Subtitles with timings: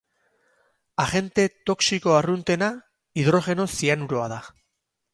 [1.03, 2.73] Agente toxiko arruntena
[3.23, 4.43] hidrogeno zianuroa da.